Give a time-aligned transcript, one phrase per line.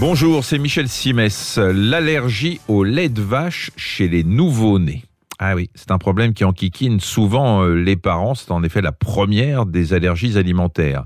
[0.00, 1.58] Bonjour, c'est Michel Simès.
[1.58, 5.04] L'allergie au lait de vache chez les nouveau-nés.
[5.38, 8.34] Ah oui, c'est un problème qui enquiquine souvent euh, les parents.
[8.34, 11.04] C'est en effet la première des allergies alimentaires.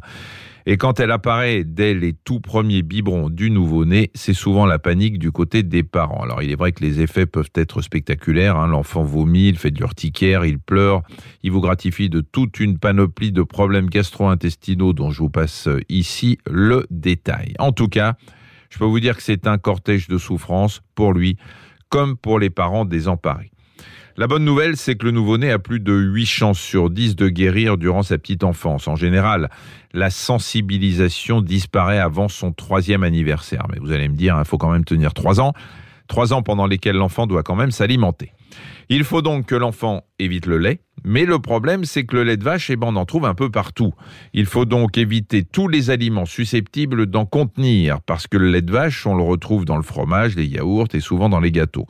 [0.65, 5.19] Et quand elle apparaît dès les tout premiers biberons du nouveau-né, c'est souvent la panique
[5.19, 6.23] du côté des parents.
[6.23, 8.57] Alors il est vrai que les effets peuvent être spectaculaires.
[8.57, 8.69] Hein.
[8.69, 11.03] L'enfant vomit, il fait de l'urticaire, il pleure,
[11.43, 15.81] il vous gratifie de toute une panoplie de problèmes gastro-intestinaux dont je vous passe euh,
[15.89, 17.55] ici le détail.
[17.59, 18.15] En tout cas,
[18.75, 21.37] je peux vous dire que c'est un cortège de souffrance pour lui,
[21.91, 23.53] comme pour les parents désemparés.
[24.17, 27.29] La bonne nouvelle, c'est que le nouveau-né a plus de 8 chances sur 10 de
[27.29, 28.89] guérir durant sa petite enfance.
[28.89, 29.49] En général,
[29.93, 33.67] la sensibilisation disparaît avant son troisième anniversaire.
[33.73, 35.53] Mais vous allez me dire, il faut quand même tenir 3 ans.
[36.09, 38.33] 3 ans pendant lesquels l'enfant doit quand même s'alimenter.
[38.89, 42.37] Il faut donc que l'enfant évite le lait, mais le problème c'est que le lait
[42.37, 43.93] de vache, eh ben, on en trouve un peu partout.
[44.33, 48.73] Il faut donc éviter tous les aliments susceptibles d'en contenir, parce que le lait de
[48.73, 51.87] vache, on le retrouve dans le fromage, les yaourts et souvent dans les gâteaux.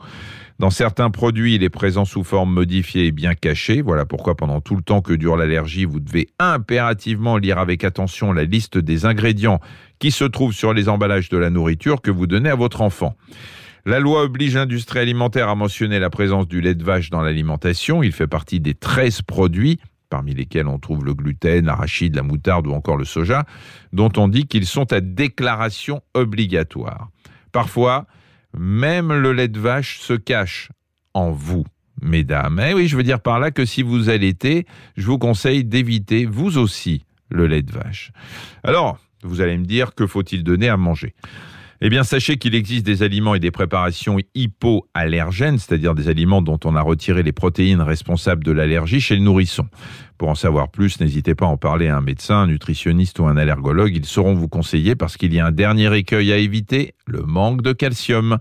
[0.57, 3.81] Dans certains produits, il est présent sous forme modifiée et bien cachée.
[3.81, 8.31] Voilà pourquoi pendant tout le temps que dure l'allergie, vous devez impérativement lire avec attention
[8.31, 9.59] la liste des ingrédients
[9.99, 13.15] qui se trouvent sur les emballages de la nourriture que vous donnez à votre enfant.
[13.87, 18.01] La loi oblige l'industrie alimentaire à mentionner la présence du lait de vache dans l'alimentation.
[18.01, 22.65] Il fait partie des 13 produits parmi lesquels on trouve le gluten, l'arachide, la moutarde
[22.65, 23.45] ou encore le soja,
[23.93, 27.09] dont on dit qu'ils sont à déclaration obligatoire.
[27.51, 28.07] Parfois,
[28.57, 30.69] même le lait de vache se cache
[31.13, 31.65] en vous,
[32.01, 32.59] mesdames.
[32.67, 34.65] Eh oui, je veux dire par là que si vous allaitez,
[34.97, 38.11] je vous conseille d'éviter, vous aussi, le lait de vache.
[38.63, 41.13] Alors, vous allez me dire, que faut-il donner à manger?
[41.81, 46.59] Eh bien, sachez qu'il existe des aliments et des préparations hypoallergènes, c'est-à-dire des aliments dont
[46.63, 49.67] on a retiré les protéines responsables de l'allergie chez le nourrisson.
[50.17, 53.25] Pour en savoir plus, n'hésitez pas à en parler à un médecin, un nutritionniste ou
[53.25, 53.93] un allergologue.
[53.93, 57.61] Ils sauront vous conseiller parce qu'il y a un dernier écueil à éviter, le manque
[57.61, 58.37] de calcium.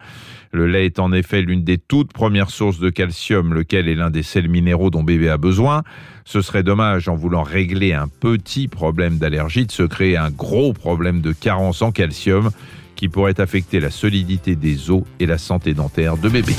[0.53, 4.11] Le lait est en effet l'une des toutes premières sources de calcium, lequel est l'un
[4.11, 5.83] des sels minéraux dont bébé a besoin.
[6.25, 10.73] Ce serait dommage, en voulant régler un petit problème d'allergie, de se créer un gros
[10.73, 12.51] problème de carence en calcium
[13.05, 16.55] qui pourrait affecter la solidité des os et la santé dentaire de bébé.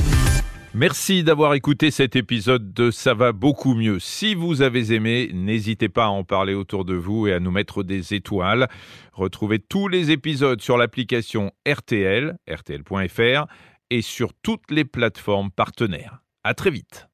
[0.76, 3.98] Merci d'avoir écouté cet épisode de Ça va beaucoup mieux.
[3.98, 7.50] Si vous avez aimé, n'hésitez pas à en parler autour de vous et à nous
[7.50, 8.68] mettre des étoiles.
[9.12, 13.48] Retrouvez tous les épisodes sur l'application RTL, rtl.fr
[13.90, 16.22] et sur toutes les plateformes partenaires.
[16.44, 17.08] À très vite.